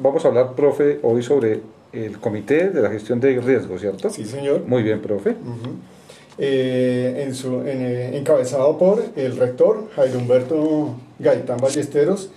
[0.00, 1.60] Vamos a hablar, profe, hoy sobre
[1.92, 4.08] el Comité de la Gestión de Riesgos, ¿cierto?
[4.08, 4.62] Sí, señor.
[4.66, 5.36] Muy bien, profe.
[6.38, 12.30] Eh, en su, eh, encabezado por el rector Jairo Humberto Gaitán Ballesteros,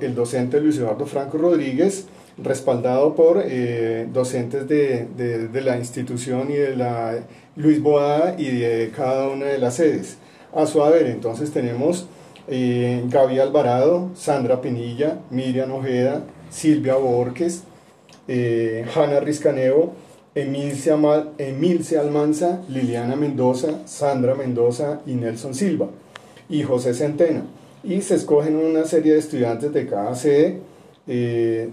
[0.00, 2.06] el docente Luis Eduardo Franco Rodríguez,
[2.42, 7.18] respaldado por eh, docentes de, de, la institución y de la
[7.56, 10.16] Luis Boada y de cada una de las sedes.
[10.54, 12.06] A su haber, entonces tenemos
[12.48, 17.64] Gaby Alvarado, Sandra Pinilla, Miriam Ojeda, Silvia Borges,
[18.28, 19.94] Hanna Riscanevo,
[20.34, 25.88] Emilce Almanza, Liliana Mendoza, Sandra Mendoza y Nelson Silva,
[26.48, 27.44] y José Centena.
[27.84, 30.60] Y se escogen una serie de estudiantes de cada sede,
[31.06, 31.68] eh,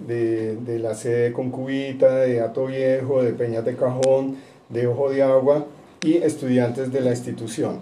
[0.66, 4.38] de, la sede de Concubita, de Ato Viejo, de Peñas de Cajón,
[4.70, 5.66] de Ojo de Agua
[6.04, 7.80] y estudiantes de la institución.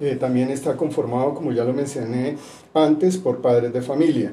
[0.00, 2.36] Eh, también está conformado, como ya lo mencioné
[2.72, 4.32] antes, por padres de familia.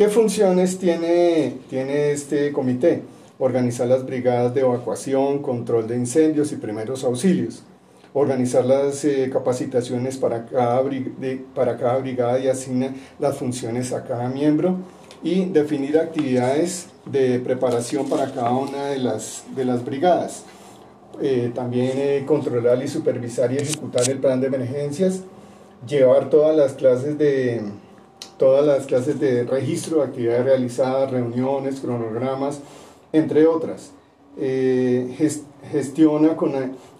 [0.00, 3.02] ¿Qué funciones tiene, tiene este comité?
[3.38, 7.64] organizar las brigadas de evacuación, control de incendios y primeros auxilios,
[8.14, 10.82] organizar las eh, capacitaciones para cada,
[11.54, 14.76] para cada brigada y asignar las funciones a cada miembro
[15.22, 20.46] y definir actividades de preparación para cada una de las, de las brigadas.
[21.20, 25.24] Eh, también eh, controlar y supervisar y ejecutar el plan de emergencias,
[25.86, 27.60] llevar todas las clases de
[28.38, 32.60] todas las clases de registro de actividades realizadas, reuniones, cronogramas,
[33.12, 33.92] entre otras.
[34.38, 35.16] Eh,
[35.70, 36.52] gestiona con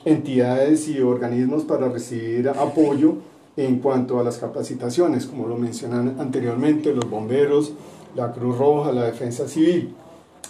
[0.04, 3.14] entidades y organismos para recibir apoyo
[3.56, 7.72] en cuanto a las capacitaciones, como lo mencionan anteriormente, los bomberos,
[8.14, 9.94] la Cruz Roja, la Defensa Civil.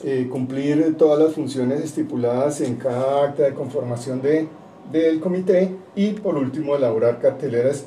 [0.03, 4.49] Eh, cumplir todas las funciones estipuladas en cada acta de conformación de,
[4.91, 7.85] del comité y por último elaborar carteleras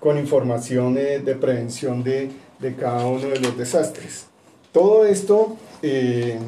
[0.00, 4.26] con información de prevención de, de, cada uno de los desastres.
[4.72, 6.38] Todo esto eh,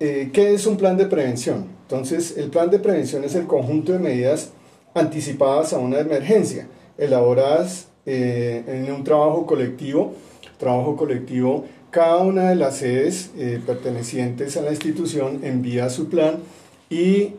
[0.00, 1.66] eh, ¿qué es un plan de prevención?
[1.82, 4.50] Entonces, el plan de prevención es el conjunto de medidas
[4.94, 6.66] anticipadas a una emergencia,
[6.98, 10.14] elaboradas eh, en un trabajo colectivo.
[10.58, 13.30] Trabajo colectivo, cada una de las sedes
[13.66, 16.38] pertenecientes a la institución envía su plan
[16.88, 17.34] y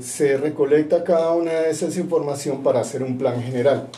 [0.00, 3.88] se recolecta cada una de esas información para hacer un plan general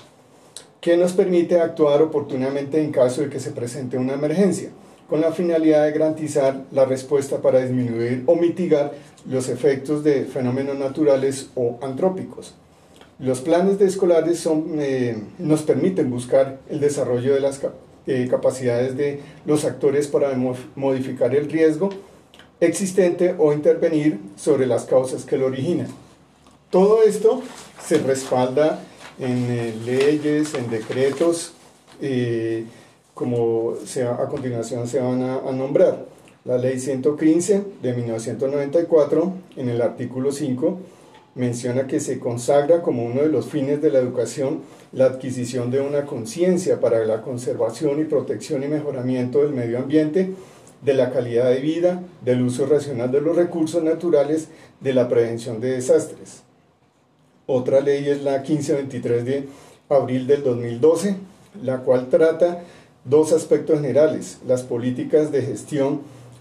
[0.80, 4.70] que nos permite actuar oportunamente en caso de que se presente una emergencia
[5.08, 8.92] con la finalidad de garantizar la respuesta para disminuir o mitigar
[9.28, 12.54] los efectos de fenómenos naturales o antrópicos.
[13.18, 17.60] Los planes de escolares son, eh, nos permiten buscar el desarrollo de las
[18.06, 20.32] eh, capacidades de los actores para
[20.76, 21.90] modificar el riesgo
[22.60, 25.88] existente o intervenir sobre las causas que lo originan.
[26.70, 27.42] Todo esto
[27.84, 28.80] se respalda
[29.18, 31.54] en eh, leyes, en decretos,
[33.14, 36.06] como a continuación se van a, nombrar.
[36.46, 40.80] La ley 115 de 1994, en el artículo 5,
[41.34, 44.60] menciona que se consagra como uno de los fines de la educación
[44.92, 50.32] la adquisición de una conciencia para la conservación y protección y mejoramiento del medio ambiente,
[50.82, 54.48] de la calidad de vida, del uso racional de los recursos naturales,
[54.80, 56.42] de la prevención de desastres.
[57.46, 59.48] Otra ley es la 1523 de
[59.88, 61.16] abril del 2012,
[61.62, 62.62] la cual trata
[63.04, 66.00] dos aspectos generales, las políticas de gestión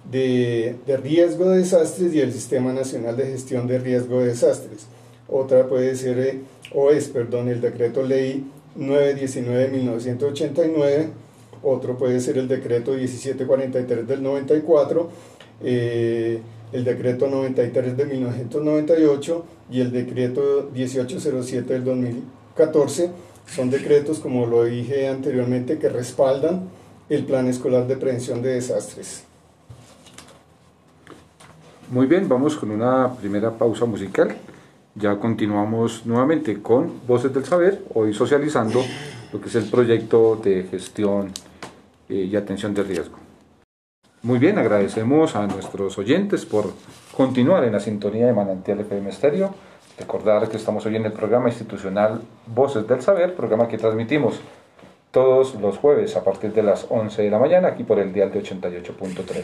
[0.10, 4.88] de, riesgo de desastres y el Sistema Nacional de Gestión de Riesgo de Desastres.
[5.28, 6.40] Otra puede ser, eh,
[6.74, 8.46] o es, perdón, el decreto ley
[8.76, 11.10] 919 de 1989,
[11.64, 15.10] otro puede ser el decreto 1743 del 94,
[15.64, 16.40] eh,
[16.72, 23.12] el decreto 93 de 1998 y el decreto 1807 del 2014
[23.48, 26.70] son decretos, como lo dije anteriormente, que respaldan
[27.10, 29.24] el Plan Escolar de Prevención de Desastres.
[31.90, 34.36] Muy bien, vamos con una primera pausa musical.
[34.94, 38.84] Ya continuamos nuevamente con Voces del Saber, hoy socializando
[39.34, 41.32] lo que es el proyecto de gestión
[42.10, 43.18] y atención de riesgo.
[44.22, 46.74] Muy bien, agradecemos a nuestros oyentes por
[47.16, 49.54] continuar en la sintonía de Manantial FM Estéreo
[50.00, 54.40] Recordar que estamos hoy en el programa institucional Voces del Saber, programa que transmitimos
[55.12, 58.32] todos los jueves a partir de las 11 de la mañana aquí por el dial
[58.32, 59.44] de 88.3.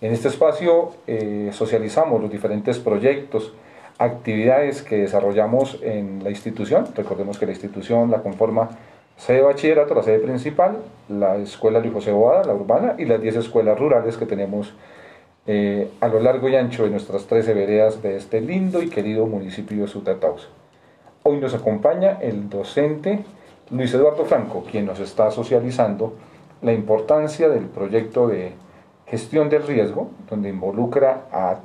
[0.00, 3.52] En este espacio eh, socializamos los diferentes proyectos,
[3.98, 6.86] actividades que desarrollamos en la institución.
[6.94, 8.70] Recordemos que la institución la conforma
[9.16, 10.78] sede de bachillerato, la sede principal,
[11.08, 14.74] la escuela Luis José Boada, la urbana, y las 10 escuelas rurales que tenemos
[15.46, 19.26] eh, a lo largo y ancho de nuestras 13 veredas de este lindo y querido
[19.26, 20.46] municipio de Sutatausa.
[21.24, 23.24] Hoy nos acompaña el docente
[23.70, 26.14] Luis Eduardo Franco, quien nos está socializando
[26.62, 28.52] la importancia del proyecto de
[29.06, 31.60] gestión del riesgo, donde involucra a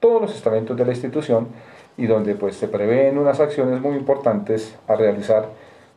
[0.00, 1.48] todos los estamentos de la institución
[1.96, 5.48] y donde pues se prevén unas acciones muy importantes a realizar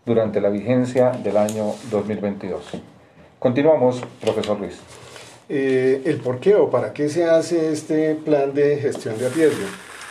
[0.10, 2.64] durante la vigencia del año 2022.
[3.38, 4.80] Continuamos, profesor Luis.
[5.48, 9.68] Eh, el por qué o para qué se hace este plan de gestión de riesgo,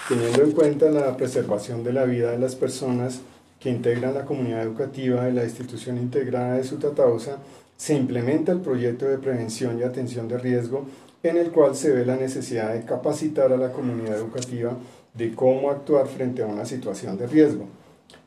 [0.08, 3.22] teniendo en cuenta la preservación de la vida de las personas
[3.58, 7.38] que integran la comunidad educativa de la institución integrada de Sutatausa,
[7.76, 10.86] se implementa el proyecto de prevención y atención de riesgo
[11.24, 14.76] en el cual se ve la necesidad de capacitar a la comunidad educativa
[15.14, 17.66] de cómo actuar frente a una situación de riesgo,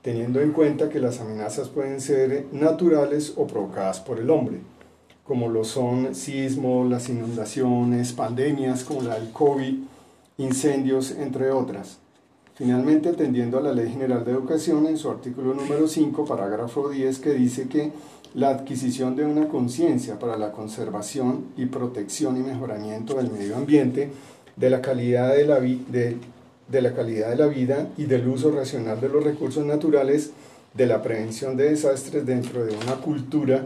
[0.01, 4.62] teniendo en cuenta que las amenazas pueden ser naturales o provocadas por el hombre
[5.31, 9.75] como lo son sismos, las inundaciones, pandemias como la del COVID,
[10.38, 12.00] incendios, entre otras.
[12.56, 17.19] Finalmente, atendiendo a la Ley General de Educación en su artículo número 5, parágrafo 10,
[17.19, 17.94] que dice que
[18.33, 24.12] la adquisición de una conciencia para la conservación y protección y mejoramiento del medio ambiente,
[24.57, 26.18] de la, calidad de, la de,
[26.71, 30.31] de la calidad de la vida y del uso racional de los recursos naturales,
[30.73, 33.65] de la prevención de desastres dentro de una cultura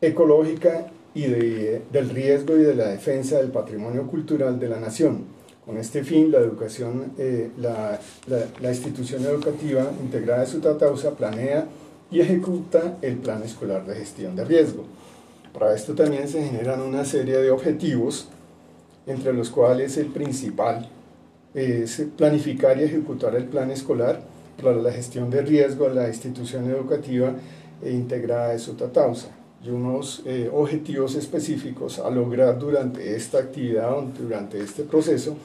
[0.00, 5.24] ecológica y de, del riesgo y de la defensa del patrimonio cultural de la nación.
[5.64, 7.98] Con este fin, la educación, eh, la,
[8.60, 11.66] la, institución educativa integrada de Sutatausa planea
[12.10, 14.84] y ejecuta el plan escolar de gestión de riesgo.
[15.52, 18.28] Para esto también se generan una serie de objetivos,
[19.06, 20.88] entre los cuales el principal
[21.56, 24.20] es planificar y ejecutar el plan escolar
[24.62, 27.32] para la gestión de riesgo de la institución educativa
[27.82, 29.28] e integrada de Sutatausa
[29.64, 35.36] y unos eh, objetivos específicos a lograr durante esta actividad, durante este proceso,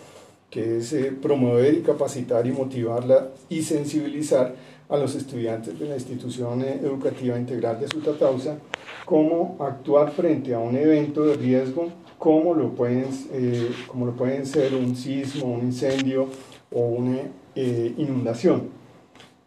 [0.50, 4.54] que es eh, promover y capacitar y motivarla y sensibilizar
[4.92, 8.58] a los estudiantes de la institución eh, educativa integral de Sutatausa
[9.06, 11.90] cómo actuar frente a un evento de riesgo,
[12.20, 13.08] como lo pueden,
[13.88, 16.28] como lo pueden ser un sismo, un incendio
[16.72, 17.18] o una
[17.56, 18.70] inundación.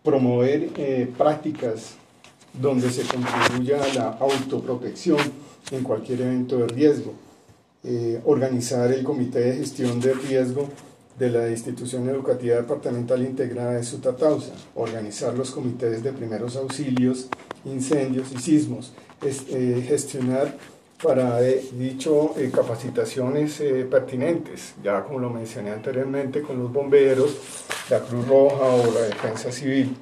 [0.03, 0.71] Promover
[1.17, 1.97] prácticas
[2.61, 5.19] donde se contribuya a la autoprotección
[5.71, 7.13] en cualquier evento de riesgo,
[7.83, 10.69] eh, organizar el comité de gestión de riesgo
[11.19, 17.29] de la institución educativa departamental integrada de Sutatausa, organizar los comités de primeros auxilios,
[17.65, 20.57] incendios y sismos, eh, gestionar
[21.03, 27.37] para eh, dicho capacitaciones pertinentes, ya como lo mencioné anteriormente con los bomberos,
[27.91, 29.97] la Cruz Roja o la Defensa Civil.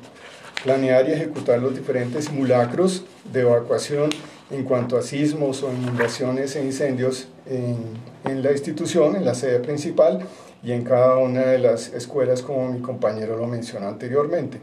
[0.62, 4.10] Planear y ejecutar los diferentes simulacros de evacuación
[4.50, 7.78] en cuanto a sismos o inundaciones e incendios en,
[8.24, 10.24] en, la institución, en la sede principal
[10.62, 14.60] y en cada una de las escuelas como mi compañero lo mencionó anteriormente.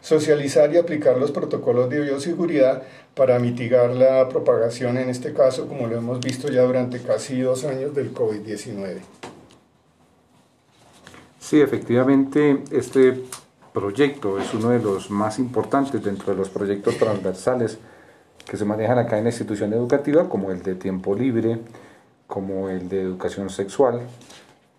[0.00, 2.82] Socializar y aplicar los protocolos de bioseguridad
[3.14, 7.64] para mitigar la propagación, en este caso, como lo hemos visto ya durante casi dos
[7.64, 8.98] años del COVID-19.
[11.38, 13.22] Sí, efectivamente, este
[13.72, 17.78] proyecto es uno de los más importantes dentro de los proyectos transversales
[18.44, 21.58] que se manejan acá en la institución educativa, como el de tiempo libre,
[22.26, 24.00] como el de educación sexual,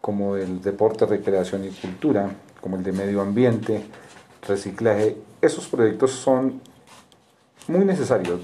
[0.04, 2.30] como el deporte, recreación y cultura,
[2.60, 3.86] como el de medio ambiente,
[4.46, 5.16] reciclaje.
[5.42, 6.60] Esos proyectos son
[7.70, 8.42] muy necesarios,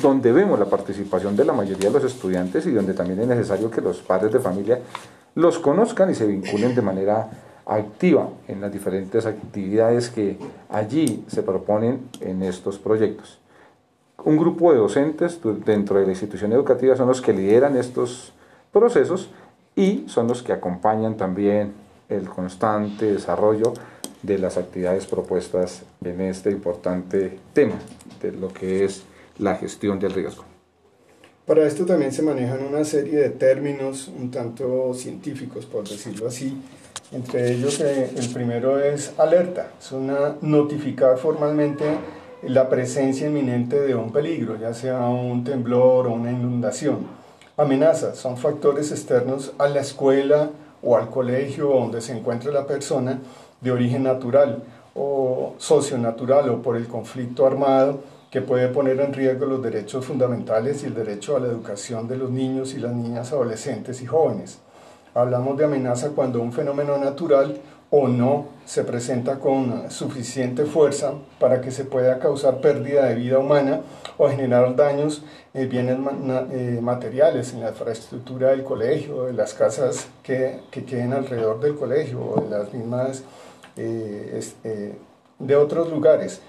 [0.00, 3.70] donde, vemos la participación de la mayoría de los estudiantes y donde también es necesario
[3.70, 4.80] que los padres de familia
[5.36, 7.30] los conozcan y se vinculen de manera
[7.64, 10.40] activa en las diferentes actividades que
[10.70, 13.38] allí se proponen en estos proyectos.
[14.24, 18.32] Un grupo de docentes dentro de la institución educativa son los que lideran estos
[18.72, 19.30] procesos
[19.76, 21.72] y son los que acompañan también
[22.08, 23.72] el constante desarrollo
[24.22, 27.76] de las actividades propuestas en este importante tema
[28.20, 29.02] de lo que es
[29.38, 30.44] la gestión del riesgo.
[31.46, 36.56] Para esto también se manejan una serie de términos un tanto científicos, por decirlo así,
[37.10, 41.84] entre ellos, eh, el primero es alerta, es una notificar formalmente
[42.42, 47.21] la presencia inminente de un peligro, ya sea un temblor o una inundación.
[47.56, 50.48] Amenazas son factores externos a la escuela
[50.82, 53.18] o al colegio donde se encuentra la persona
[53.60, 54.62] de origen natural
[54.94, 60.82] o socionatural o por el conflicto armado que puede poner en riesgo los derechos fundamentales
[60.82, 64.58] y el derecho a la educación de los niños y las niñas, adolescentes y jóvenes.
[65.12, 71.60] Hablamos de amenaza cuando un fenómeno natural o no se presenta con suficiente fuerza para
[71.60, 73.82] que se pueda causar pérdida de vida humana
[74.18, 75.22] o generar daños
[75.54, 75.98] en bienes
[76.50, 81.74] eh, materiales, en la infraestructura del colegio, de las casas que, que queden alrededor del
[81.76, 83.22] colegio o de las mismas
[83.76, 84.94] eh, eh,
[85.38, 86.40] de otros lugares.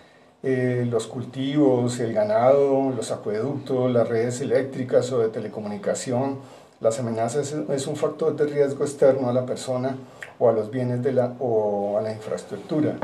[0.43, 6.39] eh, los cultivos, el ganado, los acueductos, las redes eléctricas o de telecomunicación.
[6.81, 9.95] Las amenazas es un factor de riesgo externo a la persona
[10.37, 12.97] o a los bienes de la, o a la infraestructura.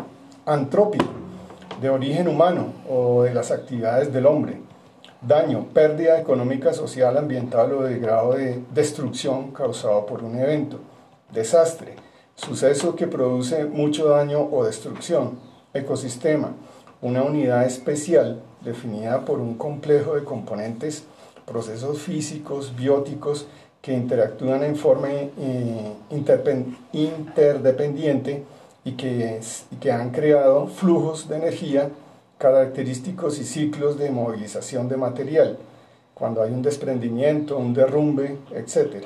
[0.46, 1.06] Antrópico,
[1.82, 4.60] de origen humano o de las actividades del hombre.
[5.22, 10.80] Daño, pérdida económica, social, ambiental o de grado de destrucción causado por un evento.
[11.32, 11.96] Desastre,
[12.36, 15.40] suceso que produce mucho daño o destrucción.
[15.74, 16.54] Ecosistema,
[17.02, 21.04] una unidad especial definida por un complejo de componentes,
[21.46, 23.48] procesos físicos, bióticos,
[23.82, 28.44] que interactúan en forma eh, interdependiente
[28.84, 31.90] y que, y que han creado flujos de energía
[32.38, 35.58] característicos y ciclos de movilización de material,
[36.14, 39.06] cuando hay un desprendimiento, un derrumbe, etc.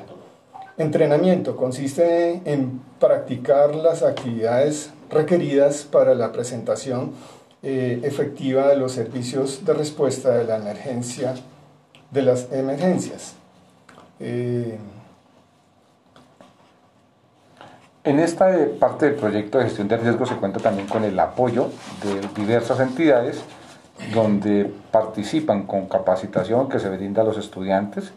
[0.77, 7.11] Entrenamiento consiste en practicar las actividades requeridas para la presentación
[7.61, 11.35] eh, efectiva de los servicios de respuesta de la emergencia,
[12.11, 13.33] de las emergencias.
[14.19, 14.77] Eh,
[18.03, 18.47] en esta
[18.79, 21.69] parte del proyecto de gestión de riesgos se cuenta también con el apoyo
[22.03, 23.43] de diversas entidades
[24.13, 28.11] donde participan con capacitación que se brinda a los estudiantes,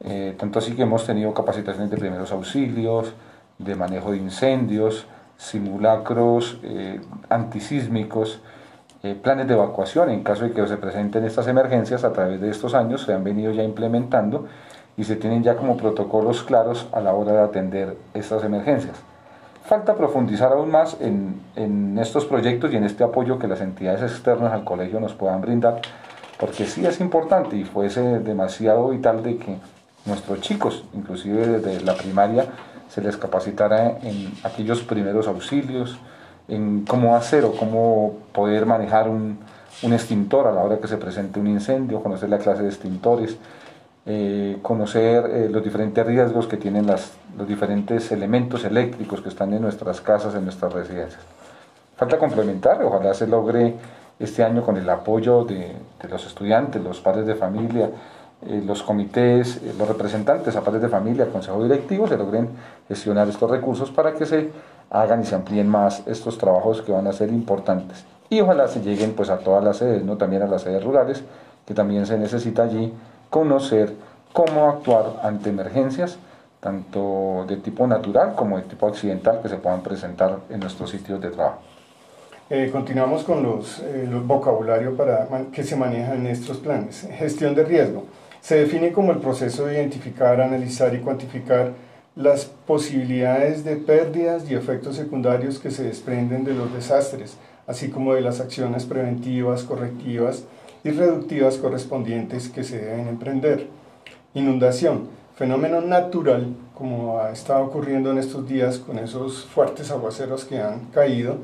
[0.00, 3.12] eh, tanto así que hemos tenido capacitaciones de primeros auxilios,
[3.58, 6.58] de manejo de incendios, simulacros
[7.28, 8.40] antisísmicos,
[9.04, 12.50] eh, planes de evacuación en caso de que se presenten estas emergencias a través de
[12.50, 14.46] estos años se han venido ya implementando
[14.96, 19.11] y se tienen ya como protocolos claros a la hora de atender estas emergencias.
[19.64, 24.02] Falta profundizar aún más en, en estos proyectos y en este apoyo que las entidades
[24.02, 25.80] externas al colegio nos puedan brindar,
[26.38, 29.56] porque sí es importante y fuese demasiado vital de que
[30.04, 32.46] nuestros chicos, inclusive desde la primaria,
[32.88, 35.96] se les capacitara en aquellos primeros auxilios,
[36.48, 39.38] en cómo hacer o cómo poder manejar un,
[39.82, 43.36] un extintor a la hora que se presente un incendio, conocer la clase de extintores,
[44.04, 49.52] eh, conocer eh, los diferentes riesgos que tienen las, los diferentes elementos eléctricos que están
[49.52, 51.22] en nuestras casas, en nuestras residencias.
[51.96, 53.76] Falta complementar, ojalá se logre
[54.18, 55.76] este año con el apoyo de,
[56.10, 57.90] los estudiantes, los padres de familia,
[58.44, 62.48] eh, los comités, los representantes a padres de familia, consejo directivo, se logren
[62.88, 64.50] gestionar estos recursos para que se
[64.90, 68.04] hagan y se amplíen más estos trabajos que van a ser importantes.
[68.30, 70.16] Y ojalá se lleguen pues a todas las sedes, ¿no?
[70.16, 71.22] también a las sedes rurales,
[71.66, 72.92] que también se necesita allí
[73.32, 73.94] conocer
[74.34, 76.18] cómo actuar ante emergencias,
[76.60, 81.18] tanto de tipo natural como de tipo accidental, que se puedan presentar en nuestros sitios
[81.18, 81.60] de trabajo.
[82.50, 87.08] Eh, continuamos con los, eh, los vocabulario para, que se manejan en estos planes.
[87.10, 88.04] Gestión de riesgo.
[88.42, 91.72] Se define como el proceso de identificar, analizar y cuantificar
[92.14, 98.12] las posibilidades de pérdidas y efectos secundarios que se desprenden de los desastres, así como
[98.12, 100.44] de las acciones preventivas, correctivas
[100.84, 103.68] y reductivas correspondientes que se deben emprender.
[104.34, 110.58] Inundación, fenómeno natural como ha estado ocurriendo en estos días con esos fuertes aguaceros que
[110.58, 111.36] han caído,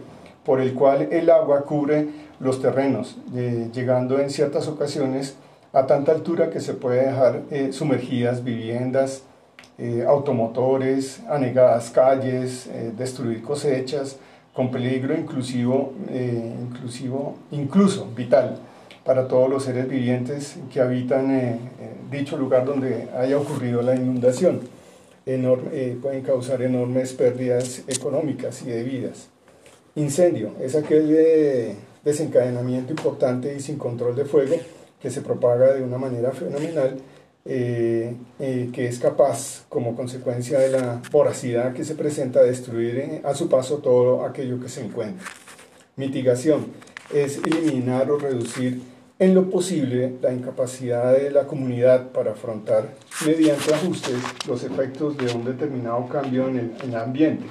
[0.45, 2.09] por el cual el agua cubre
[2.41, 5.37] los terrenos, eh, llegando en ciertas ocasiones
[5.73, 9.23] a tanta altura que se puede dejar eh, sumergidas viviendas,
[9.77, 14.17] eh, automotores, anegadas calles, destruir cosechas,
[14.53, 18.59] con peligro inclusivo, inclusivo, incluso vital
[19.05, 21.61] para todos los seres vivientes que habitan
[22.11, 24.61] dicho lugar donde haya ocurrido la inundación.
[25.25, 29.29] pueden causar enormes pérdidas económicas y de vidas.
[29.95, 34.57] Incendio es aquel desencadenamiento importante y sin control de fuego
[35.01, 36.99] que se propaga de una manera fenomenal
[37.51, 43.23] eh, eh, que es capaz, como consecuencia de la voracidad que se presenta, destruir eh,
[43.25, 45.27] a su paso todo aquello que se encuentra.
[45.97, 46.67] Mitigación
[47.13, 48.81] es eliminar o reducir
[49.19, 52.95] en lo posible la incapacidad de la comunidad para afrontar
[53.27, 54.15] mediante ajustes
[54.47, 57.47] los efectos de un determinado cambio en el, en el ambiente,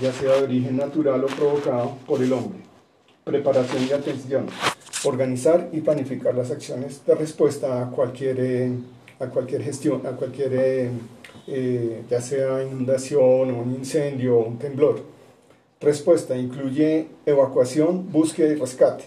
[0.00, 2.58] ya sea de origen natural o provocado por el hombre.
[3.24, 4.46] Preparación y atención.
[5.04, 8.40] Organizar y planificar las acciones de respuesta a cualquier
[9.18, 10.90] a cualquier gestión, a cualquier, eh,
[11.46, 15.15] eh, ya sea inundación un incendio o un temblor.
[15.80, 19.04] Respuesta incluye evacuación, búsqueda y rescate.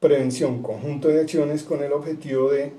[0.00, 2.72] Prevención, conjunto de acciones con el objetivo de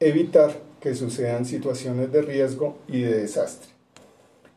[0.00, 3.70] evitar que sucedan situaciones de riesgo y de desastre.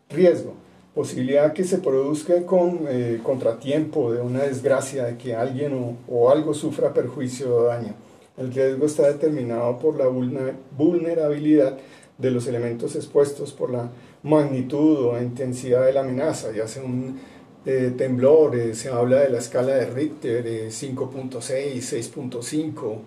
[0.09, 0.53] Riesgo,
[0.95, 6.53] posibilidad que se produzca con eh, contratiempo de una desgracia, de que alguien o, algo
[6.53, 7.93] sufra perjuicio o daño
[8.37, 11.77] el riesgo está determinado por la vulnerabilidad
[12.17, 13.89] de los elementos expuestos por la
[14.23, 17.19] magnitud o intensidad de la amenaza, ya sea un,
[17.65, 22.97] eh, temblor, eh, se habla de la escala de Richter, 5.6, 6.5,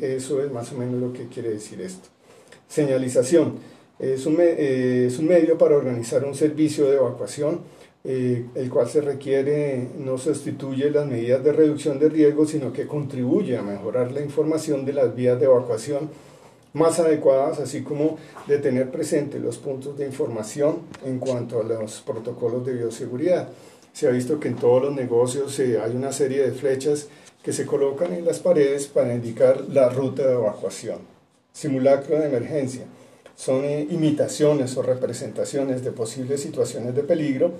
[0.00, 2.08] eso es más o menos lo que quiere decir esto.
[2.68, 3.54] Señalización,
[3.98, 7.60] es un, es un medio para organizar un servicio de evacuación,
[8.02, 13.56] el cual se requiere, no sustituye las medidas de reducción de riesgo, sino que contribuye
[13.56, 16.08] a mejorar la información de las vías de evacuación
[16.72, 22.00] más adecuadas, así como de tener presente los puntos de información en cuanto a los
[22.00, 23.48] protocolos de bioseguridad.
[23.92, 27.08] Se ha visto que en todos los negocios eh, hay una serie de flechas
[27.42, 30.98] que se colocan en las paredes para indicar la ruta de evacuación.
[31.52, 32.84] Simulacro de emergencia.
[33.34, 37.52] Son eh, imitaciones o representaciones de posibles situaciones de peligro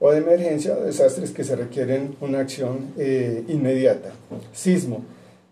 [0.00, 4.12] o de emergencia o desastres que se requieren una acción eh, inmediata.
[4.52, 5.04] Sismo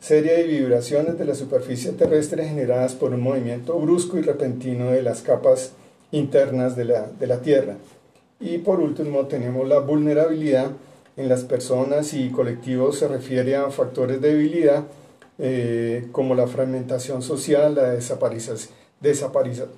[0.03, 5.01] serie de vibraciones de la superficie terrestre generadas por un movimiento brusco y repentino de
[5.01, 5.75] las capas
[6.11, 7.77] internas de la, de la Tierra.
[8.43, 10.73] Y por último tenemos la vulnerabilidad
[11.17, 14.85] en las personas y colectivos se refiere a factores de debilidad
[15.39, 18.57] eh, como la fragmentación social, la desaparición,
[19.01, 19.69] desaparición,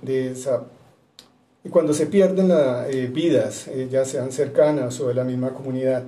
[1.62, 5.54] y cuando se pierden las eh, vidas, eh, ya sean cercanas o de la misma
[5.54, 6.04] comunidad,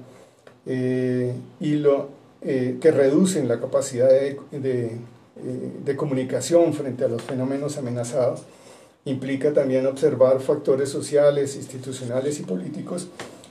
[0.66, 2.08] y lo,
[2.42, 4.98] que reducen la capacidad de, de,
[5.84, 8.42] de, comunicación frente a los fenómenos amenazados,
[9.06, 13.08] implica también observar factores sociales, institucionales y políticos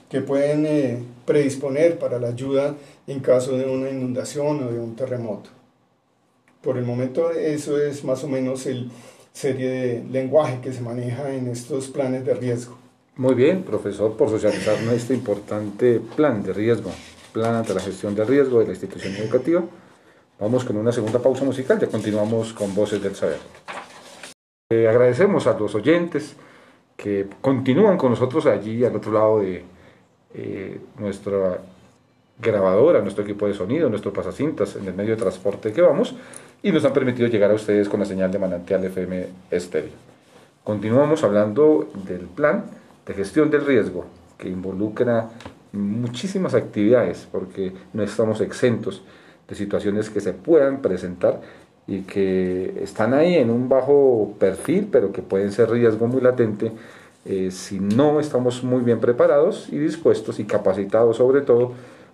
[0.08, 2.76] que pueden eh, predisponer para la ayuda
[3.08, 5.50] en caso de una inundación o de un terremoto.
[6.62, 8.90] Por el momento eso es más o menos el
[9.32, 12.78] serie de lenguaje que se maneja en estos planes de riesgo.
[13.16, 16.92] Muy bien, profesor, por socializarnos este importante plan de riesgo
[17.36, 19.62] plan de la gestión del riesgo de la institución educativa.
[20.40, 23.40] Vamos con una segunda pausa musical, ya continuamos con Voces del Saber.
[24.68, 26.34] Eh, agradecemos a los oyentes
[26.96, 29.62] que continúan con nosotros allí al otro lado de
[30.34, 31.60] eh, nuestra
[32.40, 36.16] grabadora, nuestro equipo de sonido, nuestro pasacintas en el medio de transporte que vamos
[36.64, 39.92] y nos han permitido llegar a ustedes con la señal de manantial FM estéreo.
[40.64, 42.64] Continuamos hablando del plan
[43.06, 45.30] de gestión del riesgo que involucra
[45.70, 49.04] muchísimas actividades, porque no estamos exentos
[49.46, 51.40] de situaciones que se puedan presentar
[51.86, 56.72] y que están ahí en un bajo perfil, pero que pueden ser riesgo muy latente
[57.24, 61.72] eh, si no estamos muy bien preparados y dispuestos y capacitados sobre todo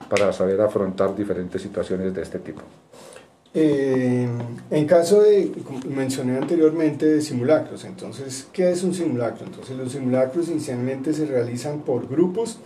[0.08, 2.62] para saber afrontar diferentes situaciones de este tipo.
[3.54, 4.26] Eh,
[4.70, 9.44] en caso de, como mencioné anteriormente, de simulacros, entonces, ¿qué es un simulacro?
[9.44, 12.58] Entonces, los simulacros inicialmente se realizan por grupos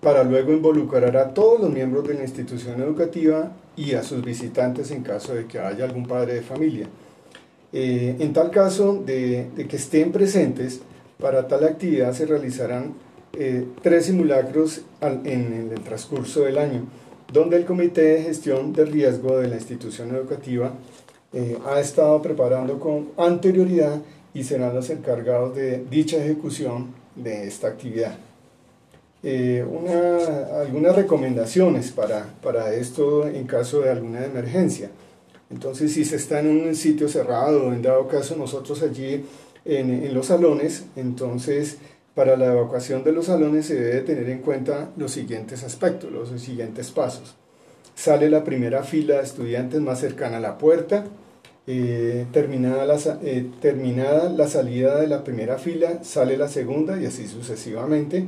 [0.00, 4.90] para luego involucrar a todos los miembros de la institución educativa y a sus visitantes
[4.90, 6.86] en caso de que haya algún padre de familia.
[7.72, 10.80] Eh, en tal caso de, que estén presentes,
[11.18, 12.94] para tal actividad se realizarán
[13.38, 16.86] eh, tres simulacros en, el transcurso del año,
[17.32, 20.72] donde el Comité de Gestión de Riesgo de la institución educativa
[21.32, 24.00] eh, ha estado preparando con anterioridad
[24.34, 28.29] y serán los encargados de dicha ejecución de esta actividad.
[29.22, 34.90] Eh, una, algunas recomendaciones para, para, esto en caso de alguna emergencia.
[35.50, 39.24] Entonces, si se está en un sitio cerrado, en dado caso nosotros allí
[39.64, 41.78] en, en los salones, entonces
[42.14, 46.28] para la evacuación de los salones se debe tener en cuenta los siguientes aspectos, los
[46.40, 47.36] siguientes pasos.
[47.94, 51.04] Sale la primera fila de estudiantes más cercana a la puerta,
[51.66, 57.06] eh, terminada, la, eh, terminada la salida de la primera fila, sale la segunda y
[57.06, 58.24] así sucesivamente.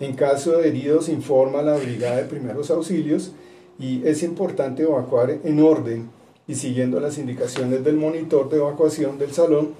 [0.00, 3.32] En caso de heridos, informa a la Brigada de Primeros Auxilios
[3.78, 6.10] y es importante evacuar en orden
[6.46, 9.70] y siguiendo las indicaciones del monitor de evacuación del salón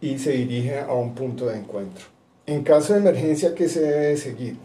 [0.00, 2.04] y se dirige a un punto de encuentro.
[2.46, 4.56] En caso de emergencia, ¿qué se debe seguir?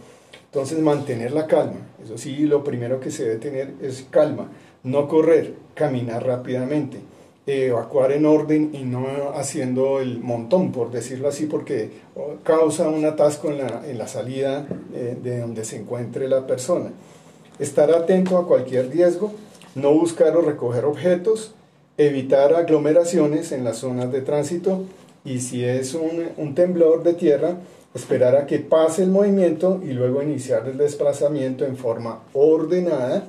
[0.46, 1.80] Entonces, mantener la calma.
[2.04, 4.50] Eso sí, lo primero que se debe tener es calma.
[4.84, 7.00] No correr, caminar rápidamente
[7.48, 9.06] evacuar en orden y no
[9.36, 11.92] haciendo el montón, por decirlo así, porque
[12.44, 16.92] causa un atasco en la, en la salida eh, de donde se encuentre la persona.
[17.60, 19.32] Estar atento a cualquier riesgo,
[19.76, 21.54] no buscar o recoger objetos,
[21.98, 24.84] evitar aglomeraciones en las zonas de tránsito
[25.24, 27.58] y si es un, un temblor de tierra,
[27.94, 33.24] esperar a que pase el movimiento y luego iniciar el desplazamiento en forma ordenada.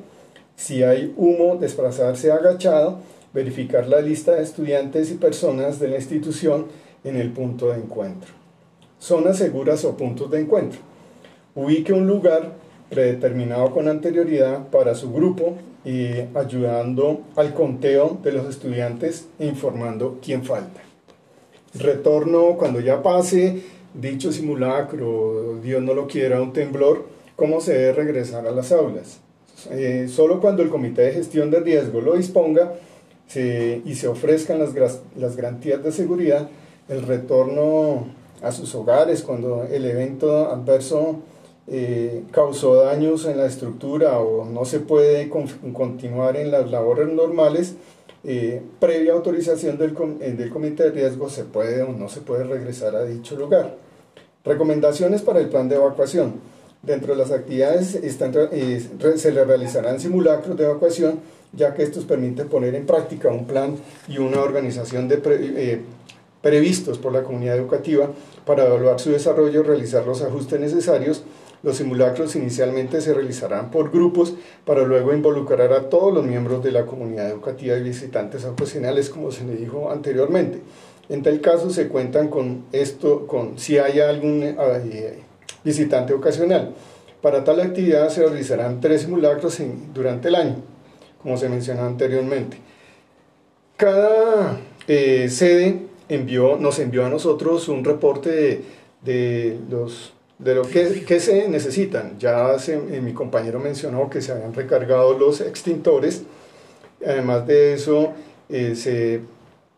[0.57, 2.99] Si hay humo, desplazarse agachado
[3.37, 6.69] verificar la lista de estudiantes y personas de la institución
[7.05, 8.31] en el punto de encuentro.
[8.99, 10.81] Zonas seguras o puntos de encuentro.
[11.55, 12.55] Ubique un lugar
[12.89, 20.19] predeterminado con anterioridad para su grupo y ayudando al conteo de los estudiantes e informando
[20.23, 20.81] quién falta.
[21.75, 27.05] Retorno cuando ya pase dicho simulacro, Dios no lo quiera, un temblor,
[27.37, 29.21] cómo se debe regresar a las aulas.
[29.71, 32.73] Eh, solo cuando el comité de gestión de riesgo lo disponga
[33.35, 34.73] y se ofrezcan las,
[35.17, 36.49] las garantías de seguridad,
[36.89, 38.07] el retorno
[38.43, 41.21] a sus hogares cuando el evento adverso
[41.69, 47.75] eh, causó daños en la estructura o no se puede continuar en las labores normales,
[48.23, 52.45] eh, previa autorización del, eh, del, comité de riesgo se puede o no se puede
[52.45, 53.77] regresar a dicho lugar.
[54.45, 56.35] Recomendaciones para el plan de evacuación.
[56.83, 61.19] Dentro de las actividades están, se le realizarán simulacros de evacuación,
[61.53, 63.77] ya que estos permiten poner en práctica un plan
[64.09, 65.19] y una organización de
[66.43, 68.11] previstos por la comunidad educativa
[68.45, 71.25] para evaluar su desarrollo realizar los ajustes necesarios.
[71.63, 76.71] Los simulacros inicialmente se realizarán por grupos para luego involucrar a todos los miembros de
[76.71, 80.61] la comunidad educativa y visitantes ocasionales, como se le dijo anteriormente.
[81.09, 85.19] En tal caso se cuentan con esto, con si hay algún eh,
[85.65, 86.75] visitante ocasional.
[87.23, 89.59] Para tal actividad se realizarán tres simulacros
[89.93, 90.57] durante el año,
[91.27, 92.57] como se mencionó anteriormente.
[93.77, 98.63] Cada eh, sede envió, nos envió a nosotros un reporte
[99.03, 102.17] de, los, de lo que, se necesitan.
[102.21, 106.23] Ya eh, mi compañero mencionó que se habían recargado los extintores.
[107.05, 108.13] Además de eso,
[108.49, 109.23] eh, se,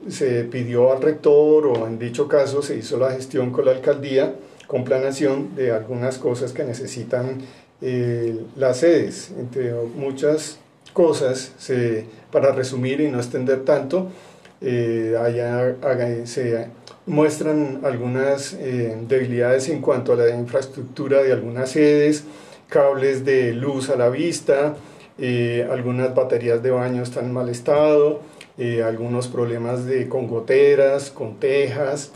[0.06, 4.34] se, pidió al rector o en dicho caso se hizo la gestión con la alcaldía
[4.66, 7.38] con planación de algunas cosas que necesitan
[8.54, 10.58] las sedes, entre muchas
[10.92, 14.08] cosas, se, para resumir y no extender tanto,
[14.60, 15.76] eh, allá,
[16.24, 16.66] se
[17.06, 22.24] muestran algunas eh, debilidades en cuanto a la infraestructura de algunas sedes,
[22.68, 24.74] cables de luz a la vista,
[25.18, 28.20] eh, algunas baterías de baño están en mal estado,
[28.84, 32.10] algunos problemas de, con goteras, con tejas,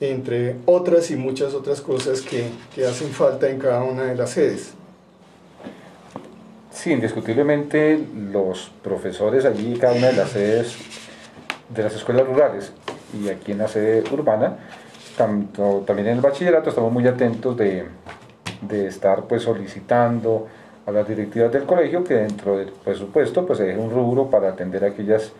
[0.00, 4.30] entre otras y muchas otras cosas que, que hacen falta en cada una de las
[4.30, 4.74] sedes.
[6.74, 10.76] Sí, indiscutiblemente los profesores allí, cada una de las sedes
[11.68, 12.72] de las escuelas rurales
[13.18, 14.56] y aquí en la sede urbana,
[15.16, 17.86] tanto, también en el bachillerato estamos muy atentos de,
[18.62, 20.48] de estar pues solicitando
[20.84, 24.48] a las directivas del colegio que dentro del presupuesto pues se deje un rubro para
[24.48, 25.32] atender aquellas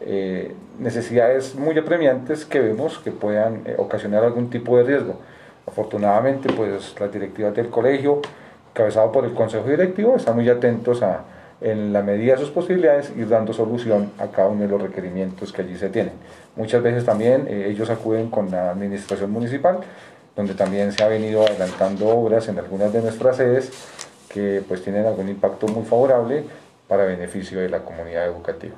[0.00, 5.20] eh, necesidades muy apremiantes que vemos que puedan eh, ocasionar algún tipo de riesgo.
[5.68, 8.20] Afortunadamente pues las directivas del colegio,
[8.72, 11.24] cabezado por el consejo directivo, están muy atentos a,
[11.60, 15.52] en la medida de sus posibilidades, ir dando solución a cada uno de los requerimientos
[15.52, 16.12] que allí se tienen.
[16.56, 19.78] Muchas veces también eh, ellos acuden con la administración municipal,
[20.36, 23.70] donde también se ha venido adelantando obras en algunas de nuestras sedes
[24.28, 26.44] que pues tienen algún impacto muy favorable
[26.88, 28.74] para beneficio de la comunidad educativa.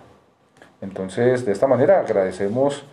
[0.81, 2.85] Entonces, de esta manera agradecemos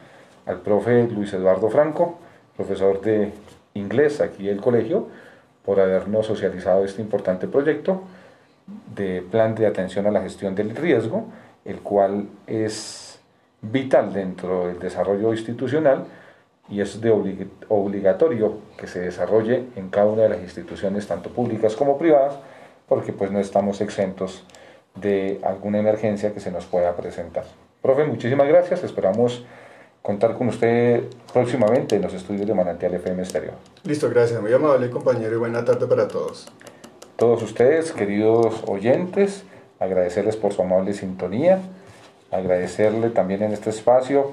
[0.45, 2.19] al profe Luis Eduardo Franco,
[2.55, 3.31] profesor de
[3.73, 5.07] inglés aquí del colegio,
[5.63, 8.03] por habernos socializado este importante proyecto
[8.95, 11.25] de plan de atención a la gestión del riesgo,
[11.65, 13.19] el cual es
[13.61, 16.05] vital dentro del desarrollo institucional
[16.69, 17.09] y es de
[17.67, 22.37] obligatorio que se desarrolle en cada una de las instituciones, tanto públicas como privadas,
[22.87, 24.43] porque pues no estamos exentos
[24.95, 27.45] de alguna emergencia que se nos pueda presentar.
[27.81, 29.45] Profe, muchísimas gracias, esperamos
[30.09, 33.53] contar con usted próximamente en los estudios de Manantial FM Exterior.
[33.83, 36.47] Listo, gracias, muy amable compañero y buena tarde para todos
[37.19, 39.43] todos ustedes, queridos oyentes,
[39.77, 41.59] agradecerles por su amable sintonía,
[42.31, 44.31] agradecerle también en este espacio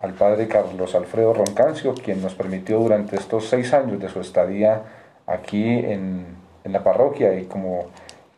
[0.00, 4.82] al padre Carlos Alfredo Roncancio, quien nos permitió durante estos seis años de su estadía
[5.26, 6.26] aquí en,
[6.64, 7.86] en la parroquia y como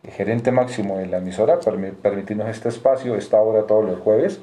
[0.04, 4.40] gerente máximo de la emisora, permitirnos este espacio, esta hora todos los jueves.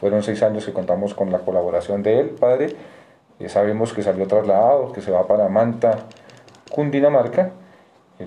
[0.00, 2.74] Fueron seis años que contamos con la colaboración de él, padre.
[3.40, 6.06] Eh, sabemos que salió trasladado, que se va para Manta,
[6.70, 7.52] Cundinamarca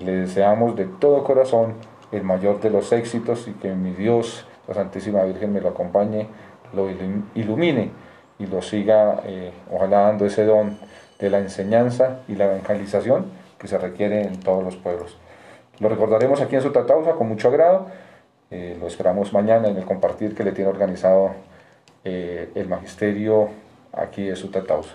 [0.00, 1.74] le deseamos de todo corazón
[2.12, 6.28] el mayor de los éxitos y que mi Dios, la Santísima Virgen, me lo acompañe,
[6.72, 6.88] lo
[7.34, 7.90] ilumine
[8.38, 10.78] y lo siga, eh, ojalá dando ese don
[11.18, 13.26] de la enseñanza y la evangelización
[13.58, 15.16] que se requiere en todos los pueblos.
[15.78, 17.86] Lo recordaremos aquí en su Tatausa con mucho agrado.
[18.50, 21.30] Eh, lo esperamos mañana en el compartir que le tiene organizado
[22.04, 23.48] eh, el magisterio
[23.92, 24.94] aquí de su Tatausa.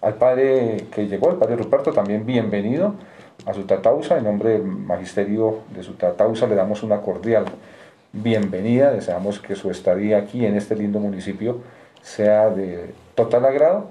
[0.00, 2.94] Al padre que llegó, el padre Ruperto, también bienvenido
[3.46, 4.18] a su Tatausa.
[4.18, 7.44] En nombre del magisterio de su Tatausa le damos una cordial
[8.12, 8.92] bienvenida.
[8.92, 11.60] Deseamos que su estadía aquí en este lindo municipio
[12.02, 13.88] sea de total agrado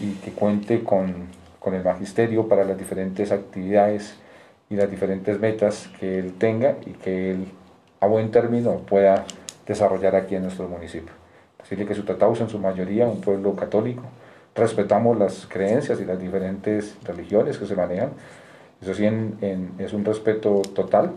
[0.00, 4.16] y que cuente con, con el magisterio para las diferentes actividades
[4.68, 7.46] y las diferentes metas que él tenga y que él
[8.00, 9.24] a buen término pueda
[9.66, 11.25] desarrollar aquí en nuestro municipio.
[11.66, 14.02] Decirle que su Tatausa en su mayoría un pueblo católico,
[14.54, 18.10] respetamos las creencias y las diferentes religiones que se manejan,
[18.80, 19.04] Eso sí,
[19.78, 21.10] es un respeto total.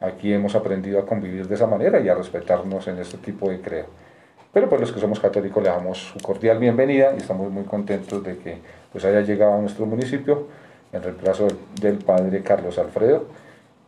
[0.00, 3.60] Aquí hemos aprendido a convivir de esa manera y a respetarnos en este tipo de
[3.60, 3.84] creo.
[4.54, 8.24] Pero pues los que somos católicos le damos su cordial bienvenida y estamos muy contentos
[8.24, 8.56] de que
[8.90, 10.46] pues haya llegado a nuestro municipio
[10.94, 11.46] en reemplazo
[11.78, 13.26] del padre Carlos Alfredo